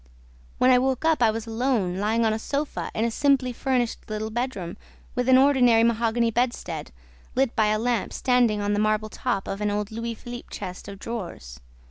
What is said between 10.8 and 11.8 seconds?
of drawers.